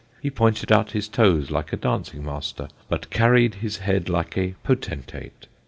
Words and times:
He 0.19 0.31
pointed 0.31 0.71
out 0.71 0.93
his 0.93 1.07
toes 1.07 1.51
like 1.51 1.71
a 1.71 1.77
dancing 1.77 2.25
master; 2.25 2.69
but 2.89 3.11
carried 3.11 3.53
his 3.61 3.77
head 3.77 4.09
like 4.09 4.35
a 4.35 4.55
potentate. 4.63 5.45